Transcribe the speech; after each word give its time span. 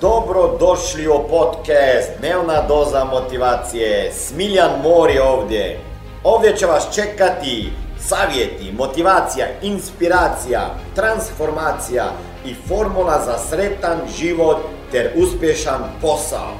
Dobro 0.00 0.56
došli 0.58 1.08
u 1.08 1.28
podcast 1.30 2.08
Dnevna 2.18 2.66
doza 2.68 3.04
motivacije. 3.04 4.12
Smiljan 4.14 4.70
Mor 4.82 5.10
je 5.10 5.22
ovdje. 5.22 5.80
Ovdje 6.24 6.56
će 6.56 6.66
vas 6.66 6.94
čekati 6.94 7.72
savjeti, 7.98 8.72
motivacija, 8.72 9.46
inspiracija, 9.62 10.74
transformacija 10.94 12.12
i 12.44 12.54
formula 12.68 13.24
za 13.24 13.38
sretan 13.38 13.98
život 14.18 14.56
ter 14.90 15.12
uspješan 15.16 15.82
posao. 16.00 16.56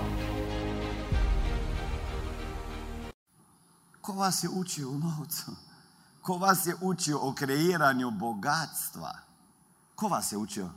Ko 4.01 4.13
vas 4.13 4.45
je 4.45 4.49
učio 4.55 4.89
u 4.89 4.99
novcu? 4.99 5.51
Ko 6.23 6.35
vas 6.35 6.67
je 6.67 6.75
učio 6.81 7.19
o 7.23 7.35
kreiranju 7.35 8.11
bogatstva? 8.11 9.13
Ko 9.95 10.09
vas 10.09 10.33
je 10.33 10.39
učio? 10.39 10.69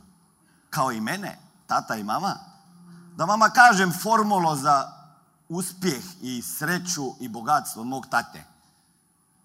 Kao 0.70 0.92
i 0.92 1.00
mene, 1.00 1.38
tata 1.66 1.96
i 1.96 2.04
mama? 2.04 2.53
Da 3.16 3.24
vama 3.24 3.50
kažem 3.50 3.92
formulo 4.02 4.56
za 4.56 4.92
uspjeh 5.48 6.04
i 6.22 6.42
sreću 6.42 7.12
i 7.20 7.28
bogatstvo 7.28 7.82
od 7.82 7.88
mog 7.88 8.06
tate. 8.10 8.44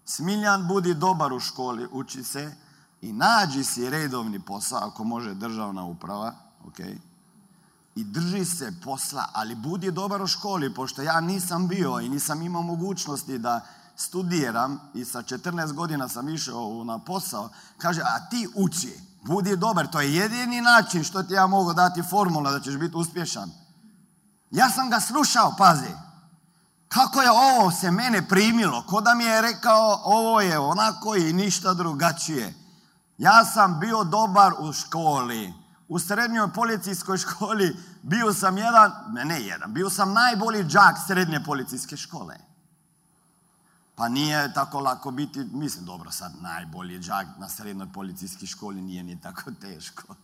Smiljan, 0.04 0.66
budi 0.68 0.94
dobar 0.94 1.32
u 1.32 1.40
školi, 1.40 1.88
uči 1.92 2.24
se 2.24 2.54
i 3.00 3.12
nađi 3.12 3.64
si 3.64 3.90
redovni 3.90 4.40
posao, 4.40 4.78
ako 4.78 5.04
može 5.04 5.34
državna 5.34 5.84
uprava, 5.84 6.34
ok? 6.66 6.80
I 7.94 8.04
drži 8.04 8.44
se 8.44 8.72
posla, 8.84 9.24
ali 9.32 9.54
budi 9.54 9.90
dobar 9.90 10.22
u 10.22 10.26
školi, 10.26 10.74
pošto 10.74 11.02
ja 11.02 11.20
nisam 11.20 11.68
bio 11.68 12.00
i 12.00 12.08
nisam 12.08 12.42
imao 12.42 12.62
mogućnosti 12.62 13.38
da 13.38 13.60
studiram 13.96 14.80
i 14.94 15.04
sa 15.04 15.22
14 15.22 15.72
godina 15.72 16.08
sam 16.08 16.28
išao 16.28 16.84
na 16.84 16.98
posao, 16.98 17.48
kaže, 17.78 18.00
a 18.00 18.28
ti 18.28 18.48
uči, 18.54 19.00
budi 19.22 19.56
dobar, 19.56 19.90
to 19.90 20.00
je 20.00 20.14
jedini 20.14 20.60
način 20.60 21.04
što 21.04 21.22
ti 21.22 21.34
ja 21.34 21.46
mogu 21.46 21.74
dati 21.74 22.02
formula 22.02 22.50
da 22.50 22.60
ćeš 22.60 22.76
biti 22.76 22.96
uspješan. 22.96 23.59
Ja 24.50 24.70
sam 24.70 24.90
ga 24.90 25.00
slušao, 25.00 25.54
pazi. 25.58 25.94
Kako 26.88 27.22
je 27.22 27.30
ovo 27.30 27.70
se 27.70 27.90
mene 27.90 28.28
primilo, 28.28 28.82
ko 28.86 29.00
da 29.00 29.14
mi 29.14 29.24
je 29.24 29.42
rekao 29.42 30.00
ovo 30.04 30.40
je 30.40 30.58
onako 30.58 31.16
i 31.16 31.32
ništa 31.32 31.74
drugačije. 31.74 32.54
Ja 33.18 33.44
sam 33.44 33.80
bio 33.80 34.04
dobar 34.04 34.52
u 34.58 34.72
školi. 34.72 35.54
U 35.88 35.98
srednjoj 35.98 36.52
policijskoj 36.52 37.18
školi 37.18 37.76
bio 38.02 38.32
sam 38.32 38.58
jedan, 38.58 38.92
ne 39.24 39.40
jedan, 39.40 39.74
bio 39.74 39.90
sam 39.90 40.12
najbolji 40.12 40.64
džak 40.64 40.96
srednje 41.06 41.44
policijske 41.44 41.96
škole. 41.96 42.36
Pa 43.94 44.08
nije 44.08 44.52
tako 44.54 44.80
lako 44.80 45.10
biti, 45.10 45.44
mislim 45.52 45.84
dobro 45.84 46.10
sad 46.10 46.32
najbolji 46.40 46.98
džak 46.98 47.26
na 47.38 47.48
srednjoj 47.48 47.92
policijskoj 47.92 48.46
školi 48.46 48.80
nije 48.80 49.02
ni 49.02 49.20
tako 49.20 49.50
teško. 49.60 50.14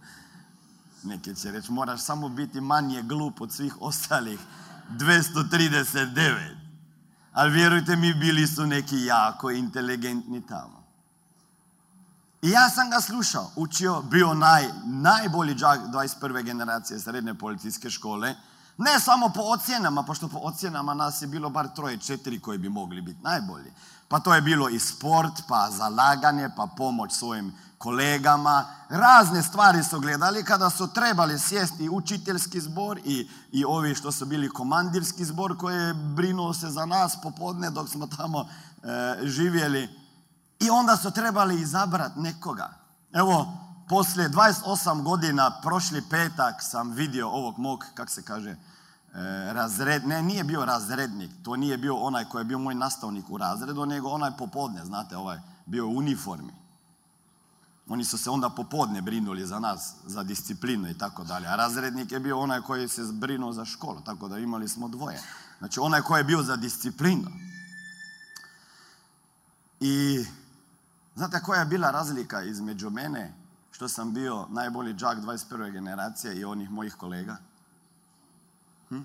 Neki 1.07 1.35
će 1.35 1.51
reći, 1.51 1.73
moraš 1.73 2.01
samo 2.01 2.29
biti 2.29 2.61
manje 2.61 3.03
glup 3.03 3.41
od 3.41 3.53
svih 3.53 3.77
ostalih 3.81 4.41
239. 4.91 6.57
Ali 7.33 7.53
vjerujte 7.53 7.97
mi, 7.97 8.15
bili 8.15 8.47
su 8.47 8.67
neki 8.67 9.05
jako 9.05 9.51
inteligentni 9.51 10.47
tamo. 10.47 10.87
I 12.43 12.51
ja 12.51 12.71
sam 12.71 12.91
ga 12.91 13.01
slušao, 13.01 13.51
učio, 13.57 14.03
bio 14.03 14.35
naj, 14.35 14.65
najbolji 14.85 15.55
džak 15.55 15.81
21. 15.81 16.43
generacije 16.43 17.01
srednje 17.01 17.35
policijske 17.35 17.91
škole. 17.91 18.35
Ne 18.79 19.01
samo 19.01 19.29
po 19.29 19.41
ocjenama, 19.41 20.03
pošto 20.03 20.29
po 20.29 20.39
ocjenama 20.39 20.95
nas 20.95 21.23
je 21.23 21.29
bilo 21.29 21.51
bar 21.51 21.69
troje, 21.69 21.99
četiri 21.99 22.41
koji 22.41 22.59
bi 22.59 22.69
mogli 22.69 23.03
biti 23.03 23.23
najbolji. 23.23 23.73
Pa 24.09 24.21
to 24.21 24.35
je 24.35 24.43
bilo 24.43 24.69
i 24.69 24.79
sport, 24.79 25.43
pa 25.49 25.71
zalaganje, 25.71 26.51
pa 26.57 26.67
pomoć 26.77 27.13
svojim 27.13 27.53
kolegama. 27.79 28.65
Razne 28.89 29.43
stvari 29.43 29.85
su 29.85 30.01
gledali 30.01 30.45
kada 30.45 30.71
su 30.71 30.93
trebali 30.93 31.39
sjesti 31.39 31.89
učiteljski 31.89 32.61
zbor 32.61 33.01
i, 33.05 33.29
i 33.53 33.65
ovi 33.65 33.95
što 33.95 34.13
su 34.13 34.27
bili 34.27 34.49
komandirski 34.49 35.25
zbor 35.25 35.59
koji 35.59 35.77
je 35.77 35.95
brinuo 35.95 36.55
se 36.55 36.71
za 36.71 36.87
nas 36.87 37.19
popodne 37.23 37.71
dok 37.71 37.89
smo 37.89 38.07
tamo 38.07 38.41
e, 38.41 38.47
živjeli. 39.23 39.89
I 40.61 40.71
onda 40.71 40.97
su 40.97 41.11
trebali 41.11 41.61
izabrati 41.61 42.21
nekoga. 42.21 42.69
Evo, 43.13 43.47
poslije 43.89 44.29
28 44.29 45.03
godina, 45.03 45.61
prošli 45.63 46.03
petak 46.11 46.55
sam 46.63 46.91
vidio 46.91 47.29
ovog 47.29 47.59
mog, 47.59 47.85
kak 47.95 48.11
se 48.11 48.23
kaže, 48.23 48.51
e, 48.51 48.57
razred, 49.53 50.07
ne, 50.07 50.23
nije 50.23 50.45
bio 50.45 50.65
razrednik, 50.65 51.31
to 51.43 51.57
nije 51.57 51.79
bio 51.79 51.97
onaj 51.97 52.25
koji 52.25 52.41
je 52.41 52.45
bio 52.45 52.59
moj 52.59 52.75
nastavnik 52.75 53.31
u 53.31 53.39
razredu, 53.39 53.87
nego 53.87 54.09
onaj 54.09 54.31
popodne, 54.39 54.85
znate, 54.85 55.17
ovaj, 55.17 55.41
bio 55.67 55.87
u 55.87 55.97
uniformi. 55.97 56.66
Oni 57.89 58.05
su 58.05 58.19
se 58.19 58.31
onda 58.31 58.51
popodne 58.51 59.03
brinuli 59.03 59.47
za 59.47 59.59
nas, 59.59 59.95
za 60.07 60.23
disciplinu 60.23 60.91
i 60.91 60.99
tako 60.99 61.25
dalje. 61.25 61.47
A 61.47 61.57
razrednik 61.57 62.13
je 62.13 62.21
bio 62.21 62.41
onaj 62.41 62.61
koji 62.61 62.89
se 62.89 63.03
brinuo 63.13 63.53
za 63.53 63.65
školu, 63.65 64.01
tako 64.01 64.29
da 64.29 64.39
imali 64.39 64.69
smo 64.69 64.89
dvoje. 64.89 65.23
Znači 65.59 65.81
onaj 65.81 66.03
koji 66.03 66.21
je 66.21 66.25
bio 66.25 66.43
za 66.43 66.57
disciplinu. 66.57 67.31
I 69.81 70.25
znate 71.15 71.41
koja 71.41 71.61
je 71.61 71.67
bila 71.67 71.91
razlika 71.91 72.43
između 72.43 72.91
mene, 72.91 73.35
što 73.71 73.89
sam 73.89 74.15
bio 74.15 74.47
najbolji 74.51 74.95
džak 74.95 75.19
21. 75.19 75.73
generacije 75.73 76.37
i 76.37 76.45
onih 76.45 76.71
mojih 76.71 76.95
kolega? 76.95 77.37
Hm? 78.89 79.01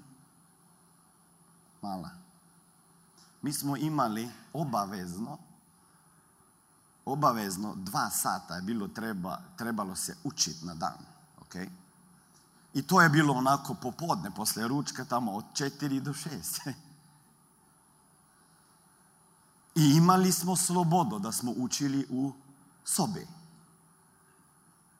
Mala. 1.81 2.09
Mi 3.41 3.53
smo 3.53 3.77
imali 3.77 4.29
obavezno 4.53 5.37
obavezno 7.05 7.75
dva 7.75 8.09
sata 8.09 8.55
je 8.55 8.61
bilo 8.61 8.87
treba, 8.87 9.41
trebalo 9.57 9.95
se 9.95 10.17
učiti 10.23 10.65
na 10.65 10.75
dan. 10.75 10.97
ok? 11.41 11.55
I 12.73 12.81
to 12.81 13.01
je 13.01 13.09
bilo 13.09 13.33
onako 13.33 13.73
popodne, 13.73 14.31
poslije 14.31 14.67
ručka, 14.67 15.05
tamo 15.05 15.31
od 15.31 15.45
četiri 15.53 15.99
do 15.99 16.13
šest. 16.13 16.59
I 19.75 19.95
imali 19.95 20.31
smo 20.31 20.55
slobodu 20.55 21.19
da 21.19 21.31
smo 21.31 21.53
učili 21.57 22.07
u 22.09 22.31
sobi. 22.85 23.27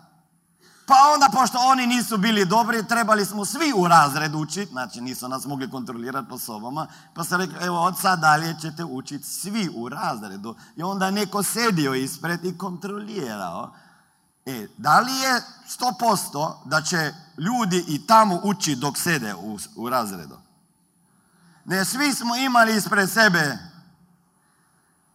Pa 0.87 0.95
onda, 1.15 1.29
pošto 1.33 1.59
oni 1.59 1.87
nisu 1.87 2.19
bili 2.19 2.45
dobri, 2.45 2.89
trebali 2.89 3.27
smo 3.27 3.45
svi 3.45 3.73
u 3.77 3.89
razred 3.89 4.35
učiti, 4.35 4.73
znači 4.73 5.01
nisu 5.01 5.29
nas 5.29 5.45
mogli 5.45 5.71
kontrolirati 5.71 6.29
po 6.29 6.39
sobama, 6.39 6.87
pa 7.15 7.25
sam 7.25 7.41
rekao, 7.41 7.67
evo 7.67 7.81
od 7.83 7.99
sad 7.99 8.21
dalje 8.21 8.57
ćete 8.61 8.85
učiti 8.85 9.25
svi 9.25 9.71
u 9.75 9.89
razredu. 9.89 10.57
I 10.77 10.83
onda 10.83 11.11
neko 11.11 11.43
sedio 11.43 11.95
ispred 11.95 12.45
i 12.45 12.59
kontrolirao. 12.59 13.75
E, 14.47 14.67
da 14.77 15.01
li 15.01 15.13
je 15.13 15.43
100% 15.79 16.55
da 16.65 16.83
će 16.83 17.15
ljudi 17.39 17.85
i 17.89 18.07
tamo 18.07 18.41
učiti 18.43 18.81
dok 18.81 18.99
sede 18.99 19.35
u, 19.35 19.59
u 19.77 19.89
razredu? 19.89 20.39
Ne, 21.65 21.85
svi 21.85 22.15
smo 22.15 22.37
imali 22.37 22.77
ispred 22.77 23.11
sebe 23.11 23.59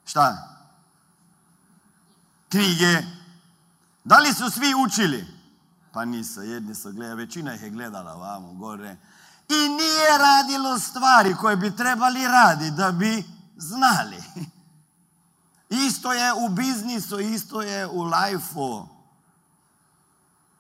šta? 0.06 0.58
Knjige. 2.50 3.04
Da 4.04 4.18
li 4.20 4.34
su 4.34 4.50
svi 4.50 4.74
učili? 4.86 5.35
Pa 5.95 6.06
nisu, 6.06 6.42
jedni 6.42 6.75
su 6.75 6.92
gledali, 6.92 7.25
većina 7.25 7.53
ih 7.53 7.63
je 7.63 7.69
gledala 7.69 8.13
vamo, 8.13 8.53
gore. 8.53 8.97
I 9.50 9.69
nije 9.69 10.18
radilo 10.19 10.80
stvari 10.80 11.36
koje 11.36 11.56
bi 11.56 11.75
trebali 11.75 12.27
raditi 12.27 12.71
da 12.71 12.92
bi 12.92 13.24
znali. 13.57 14.24
Isto 15.69 16.13
je 16.13 16.33
u 16.33 16.50
biznisu, 16.50 17.19
isto 17.19 17.62
je 17.62 17.88
u 17.88 18.03
lajfu. 18.03 18.88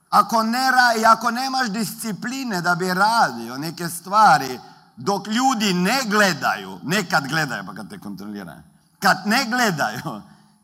Ako 0.09 0.43
ne 0.43 0.71
i 1.01 1.05
ako 1.05 1.31
nemaš 1.31 1.69
discipline 1.69 2.61
da 2.61 2.75
bi 2.75 2.93
radio 2.93 3.57
neke 3.57 3.89
stvari, 3.89 4.59
dok 4.95 5.27
ljudi 5.27 5.73
ne 5.73 5.99
gledaju, 6.05 6.79
nekad 6.83 7.27
gledaju 7.27 7.63
pa 7.65 7.73
kad 7.73 7.89
te 7.89 7.99
kontroliraju, 7.99 8.61
kad 8.99 9.17
ne 9.25 9.45
gledaju, 9.45 10.21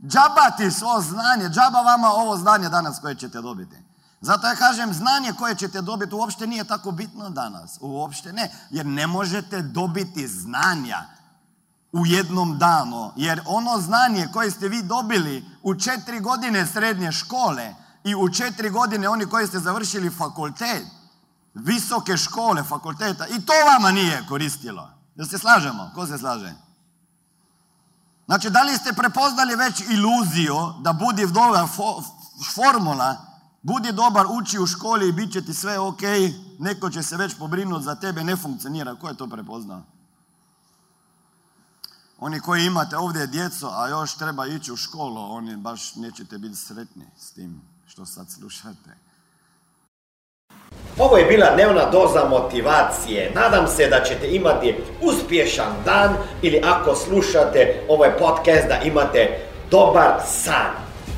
džaba 0.08 0.52
ti 0.58 0.72
svo 0.72 1.02
znanje, 1.02 1.50
džaba 1.50 1.82
vama 1.82 2.08
ovo 2.08 2.38
znanje 2.38 2.70
danas 2.70 3.00
koje 3.00 3.16
ćete 3.16 3.42
dobiti. 3.42 3.91
Zato 4.22 4.48
ja 4.48 4.56
kažem, 4.56 4.94
znanje 4.94 5.34
koje 5.34 5.56
ćete 5.56 5.82
dobiti 5.82 6.16
uopšte 6.16 6.48
nije 6.48 6.64
tako 6.64 6.92
bitno 6.92 7.30
danas. 7.30 7.78
Uopšte 7.82 8.34
ne. 8.34 8.52
Jer 8.70 8.86
ne 8.86 9.08
možete 9.08 9.62
dobiti 9.62 10.28
znanja 10.28 11.06
u 11.92 12.06
jednom 12.06 12.58
danu. 12.58 13.12
Jer 13.16 13.42
ono 13.46 13.78
znanje 13.78 14.28
koje 14.34 14.52
ste 14.52 14.68
vi 14.68 14.84
dobili 14.84 15.46
u 15.64 15.76
četiri 15.76 16.20
godine 16.20 16.68
srednje 16.68 17.12
škole 17.12 17.76
i 18.04 18.16
u 18.16 18.30
četiri 18.30 18.70
godine 18.70 19.10
oni 19.10 19.26
koji 19.26 19.48
ste 19.48 19.60
završili 19.60 20.10
fakultet, 20.10 20.86
visoke 21.54 22.18
škole, 22.18 22.64
fakulteta, 22.64 23.28
i 23.28 23.42
to 23.46 23.54
vama 23.66 23.92
nije 23.92 24.26
koristilo. 24.30 24.90
Da 25.16 25.26
se 25.26 25.38
slažemo? 25.38 25.92
Ko 25.96 26.08
se 26.08 26.18
slaže? 26.18 26.54
Znači, 28.26 28.50
da 28.50 28.62
li 28.62 28.78
ste 28.78 28.94
prepoznali 28.94 29.56
već 29.56 29.82
iluziju 29.90 30.74
da 30.80 30.94
budi 30.94 31.28
dobra 31.28 31.68
formula 32.56 33.31
Budi 33.62 33.92
dobar, 33.92 34.26
uči 34.30 34.60
u 34.60 34.66
školi 34.66 35.10
i 35.10 35.12
bit 35.12 35.34
će 35.34 35.42
ti 35.46 35.54
sve 35.54 35.80
ok, 35.80 36.02
neko 36.60 36.90
će 36.90 37.04
se 37.04 37.18
već 37.18 37.38
pobrinuti 37.38 37.84
za 37.84 37.96
tebe, 37.96 38.24
ne 38.24 38.36
funkcionira. 38.36 38.96
Ko 38.96 39.08
je 39.08 39.18
to 39.18 39.28
prepoznao? 39.28 39.82
Oni 42.20 42.40
koji 42.40 42.66
imate 42.66 42.98
ovdje 42.98 43.28
djeco, 43.28 43.70
a 43.74 43.90
još 43.90 44.18
treba 44.18 44.46
ići 44.46 44.72
u 44.72 44.76
školu, 44.76 45.36
oni 45.36 45.58
baš 45.58 45.96
nećete 45.96 46.38
biti 46.38 46.56
sretni 46.56 47.06
s 47.18 47.32
tim 47.32 47.62
što 47.88 48.06
sad 48.06 48.32
slušate. 48.32 48.98
Ovo 50.98 51.18
je 51.18 51.26
bila 51.26 51.56
dnevna 51.56 51.90
doza 51.90 52.30
motivacije. 52.30 53.32
Nadam 53.36 53.68
se 53.68 53.88
da 53.88 54.04
ćete 54.04 54.36
imati 54.36 54.76
uspješan 55.02 55.74
dan 55.86 56.16
ili 56.42 56.62
ako 56.66 56.96
slušate 56.96 57.86
ovaj 57.90 58.18
podcast 58.18 58.68
da 58.68 58.82
imate 58.84 59.50
dobar 59.72 60.22
san. 60.28 60.91